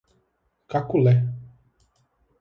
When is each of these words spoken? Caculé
Caculé 0.67 1.13